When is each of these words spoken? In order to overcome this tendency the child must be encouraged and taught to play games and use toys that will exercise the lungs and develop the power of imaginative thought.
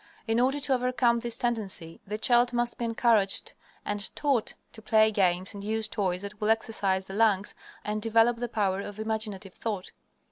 In 0.27 0.39
order 0.39 0.59
to 0.61 0.73
overcome 0.73 1.19
this 1.19 1.37
tendency 1.37 2.01
the 2.07 2.17
child 2.17 2.53
must 2.53 2.79
be 2.79 2.85
encouraged 2.85 3.53
and 3.85 4.09
taught 4.15 4.55
to 4.73 4.81
play 4.81 5.11
games 5.11 5.53
and 5.53 5.63
use 5.63 5.87
toys 5.87 6.23
that 6.23 6.41
will 6.41 6.49
exercise 6.49 7.05
the 7.05 7.13
lungs 7.13 7.53
and 7.85 8.01
develop 8.01 8.37
the 8.37 8.49
power 8.49 8.81
of 8.81 8.99
imaginative 8.99 9.53
thought. 9.53 9.91